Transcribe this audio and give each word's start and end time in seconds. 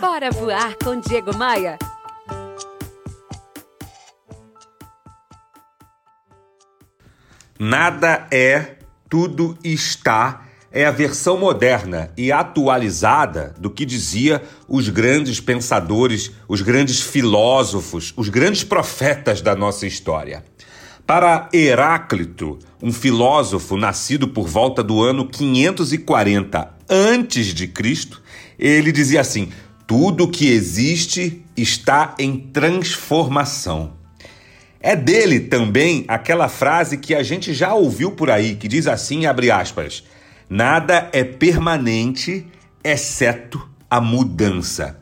Bora 0.00 0.30
voar 0.30 0.76
com 0.76 1.00
Diego 1.00 1.34
Maia. 1.34 1.78
Nada 7.58 8.26
é, 8.30 8.76
tudo 9.08 9.56
está 9.64 10.42
é 10.70 10.84
a 10.84 10.90
versão 10.90 11.38
moderna 11.38 12.12
e 12.14 12.30
atualizada 12.30 13.54
do 13.58 13.70
que 13.70 13.86
dizia 13.86 14.42
os 14.68 14.90
grandes 14.90 15.40
pensadores, 15.40 16.30
os 16.46 16.60
grandes 16.60 17.00
filósofos, 17.00 18.12
os 18.18 18.28
grandes 18.28 18.62
profetas 18.62 19.40
da 19.40 19.56
nossa 19.56 19.86
história. 19.86 20.44
Para 21.06 21.48
Heráclito, 21.54 22.58
um 22.82 22.92
filósofo 22.92 23.78
nascido 23.78 24.28
por 24.28 24.46
volta 24.46 24.82
do 24.82 25.02
ano 25.02 25.26
540 25.26 26.74
antes 26.90 27.46
de 27.54 27.66
Cristo, 27.68 28.20
ele 28.58 28.92
dizia 28.92 29.20
assim: 29.20 29.50
tudo 29.86 30.28
que 30.28 30.50
existe 30.50 31.44
está 31.56 32.14
em 32.18 32.36
transformação. 32.38 33.94
É 34.80 34.94
dele 34.94 35.40
também 35.40 36.04
aquela 36.08 36.48
frase 36.48 36.98
que 36.98 37.14
a 37.14 37.22
gente 37.22 37.54
já 37.54 37.74
ouviu 37.74 38.12
por 38.12 38.30
aí, 38.30 38.56
que 38.56 38.68
diz 38.68 38.86
assim, 38.86 39.26
abre 39.26 39.50
aspas: 39.50 40.04
Nada 40.48 41.08
é 41.12 41.24
permanente 41.24 42.46
exceto 42.84 43.68
a 43.90 44.00
mudança. 44.00 44.98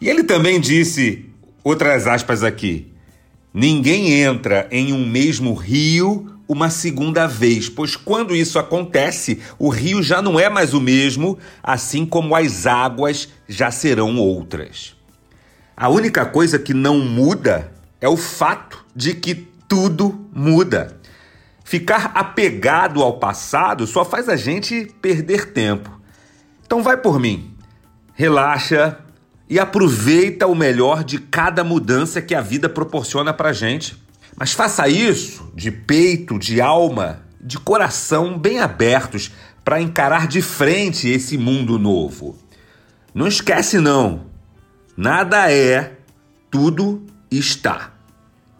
E 0.00 0.08
ele 0.08 0.24
também 0.24 0.60
disse, 0.60 1.26
outras 1.62 2.06
aspas 2.06 2.42
aqui, 2.42 2.92
ninguém 3.54 4.20
entra 4.20 4.68
em 4.70 4.92
um 4.92 5.08
mesmo 5.08 5.54
rio 5.54 6.34
uma 6.46 6.68
segunda 6.68 7.26
vez, 7.26 7.68
pois 7.68 7.96
quando 7.96 8.36
isso 8.36 8.58
acontece, 8.58 9.40
o 9.58 9.68
rio 9.70 10.02
já 10.02 10.20
não 10.20 10.38
é 10.38 10.50
mais 10.50 10.74
o 10.74 10.80
mesmo, 10.80 11.38
assim 11.62 12.04
como 12.04 12.36
as 12.36 12.66
águas 12.66 13.28
já 13.48 13.70
serão 13.70 14.18
outras. 14.18 14.94
A 15.76 15.88
única 15.88 16.26
coisa 16.26 16.58
que 16.58 16.74
não 16.74 16.98
muda 16.98 17.72
é 18.00 18.08
o 18.08 18.16
fato 18.16 18.84
de 18.94 19.14
que 19.14 19.34
tudo 19.66 20.28
muda. 20.32 21.00
Ficar 21.64 22.12
apegado 22.14 23.02
ao 23.02 23.18
passado 23.18 23.86
só 23.86 24.04
faz 24.04 24.28
a 24.28 24.36
gente 24.36 24.86
perder 25.00 25.52
tempo. 25.52 25.90
Então 26.64 26.82
vai 26.82 26.96
por 26.96 27.18
mim. 27.18 27.56
Relaxa 28.12 28.98
e 29.48 29.58
aproveita 29.58 30.46
o 30.46 30.54
melhor 30.54 31.04
de 31.04 31.18
cada 31.18 31.62
mudança 31.62 32.22
que 32.22 32.34
a 32.34 32.40
vida 32.40 32.68
proporciona 32.68 33.32
pra 33.32 33.52
gente. 33.52 33.96
Mas 34.36 34.52
faça 34.52 34.88
isso 34.88 35.52
de 35.54 35.70
peito, 35.70 36.38
de 36.38 36.60
alma, 36.60 37.22
de 37.40 37.58
coração 37.58 38.38
bem 38.38 38.60
abertos 38.60 39.30
para 39.64 39.80
encarar 39.80 40.26
de 40.26 40.42
frente 40.42 41.08
esse 41.08 41.38
mundo 41.38 41.78
novo. 41.78 42.38
Não 43.14 43.26
esquece 43.26 43.78
não. 43.78 44.26
Nada 44.96 45.50
é, 45.52 45.98
tudo 46.50 47.04
está. 47.30 47.92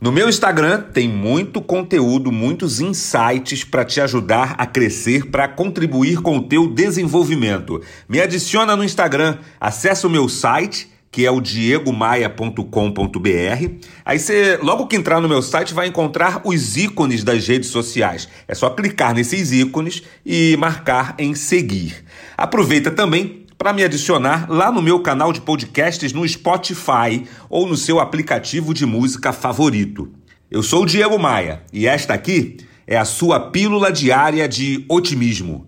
No 0.05 0.13
meu 0.13 0.29
Instagram 0.29 0.83
tem 0.93 1.09
muito 1.09 1.63
conteúdo, 1.63 2.31
muitos 2.31 2.79
insights 2.79 3.65
para 3.65 3.87
te 3.87 4.03
ajudar 4.03 4.55
a 4.59 4.67
crescer, 4.67 5.31
para 5.31 5.49
contribuir 5.49 6.21
com 6.21 6.37
o 6.37 6.43
teu 6.43 6.69
desenvolvimento. 6.69 7.81
Me 8.07 8.21
adiciona 8.21 8.77
no 8.77 8.85
Instagram, 8.85 9.39
acessa 9.59 10.07
o 10.07 10.11
meu 10.11 10.29
site 10.29 10.93
que 11.11 11.25
é 11.25 11.31
o 11.31 11.41
diegomaia.com.br. 11.41 13.69
Aí 14.05 14.19
você, 14.19 14.59
logo 14.61 14.89
que 14.89 14.97
entrar 14.97 15.21
no 15.21 15.29
meu 15.29 15.41
site, 15.41 15.73
vai 15.73 15.87
encontrar 15.87 16.43
os 16.45 16.77
ícones 16.77 17.23
das 17.23 17.47
redes 17.47 17.71
sociais. 17.71 18.29
É 18.49 18.55
só 18.55 18.69
clicar 18.69 19.15
nesses 19.15 19.53
ícones 19.53 20.03
e 20.27 20.57
marcar 20.59 21.15
em 21.17 21.37
seguir. 21.37 22.05
Aproveita 22.37 22.91
também 22.91 23.44
para 23.59 23.73
me 23.73 23.85
adicionar 23.85 24.47
lá 24.51 24.71
no 24.71 24.83
meu 24.83 25.01
canal 25.01 25.33
de 25.33 25.41
podcasts 25.41 26.13
no 26.13 26.27
Spotify 26.27 27.27
ou 27.49 27.67
no 27.67 27.77
seu 27.77 28.01
aplicativo 28.01 28.75
de 28.75 28.85
música 28.85 29.33
favorito. 29.33 30.13
Eu 30.51 30.63
sou 30.63 30.83
o 30.83 30.87
Diego 30.87 31.19
Maia 31.19 31.63
e 31.73 31.87
esta 31.87 32.15
aqui 32.15 32.59
é 32.87 32.97
a 32.97 33.05
sua 33.05 33.51
pílula 33.51 33.91
diária 33.91 34.49
de 34.49 34.85
otimismo. 34.89 35.67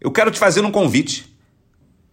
Eu 0.00 0.10
quero 0.10 0.30
te 0.30 0.38
fazer 0.38 0.64
um 0.64 0.70
convite. 0.70 1.30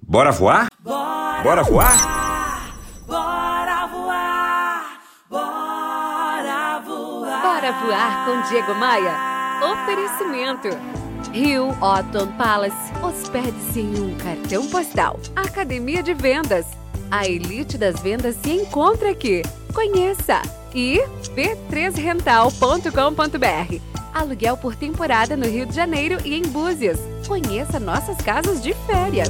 Bora 0.01 0.31
voar? 0.31 0.67
Bora, 0.81 1.43
Bora 1.43 1.63
voar? 1.63 2.77
Bora 3.05 3.87
voar! 3.87 5.01
Bora 5.29 6.79
voar! 6.79 7.41
Bora 7.41 7.71
voar 7.73 8.25
com 8.25 8.49
Diego 8.49 8.75
Maia. 8.75 9.15
Oferecimento. 9.73 10.96
Rio 11.31 11.69
Otton 11.81 12.27
Palace. 12.37 12.93
Hospede-se 13.01 13.79
em 13.81 13.99
um 13.99 14.15
cartão 14.17 14.67
postal. 14.67 15.19
Academia 15.35 16.03
de 16.03 16.13
Vendas. 16.13 16.67
A 17.09 17.25
elite 17.27 17.77
das 17.77 18.01
vendas 18.01 18.35
se 18.35 18.51
encontra 18.51 19.11
aqui. 19.11 19.41
Conheça! 19.73 20.41
E 20.73 20.99
b3rental.com.br. 21.35 23.81
Aluguel 24.13 24.57
por 24.57 24.75
temporada 24.75 25.37
no 25.37 25.45
Rio 25.45 25.65
de 25.65 25.75
Janeiro 25.75 26.17
e 26.25 26.35
em 26.35 26.41
Búzios. 26.41 26.99
Conheça 27.27 27.79
nossas 27.79 28.17
casas 28.17 28.61
de 28.61 28.73
férias. 28.85 29.29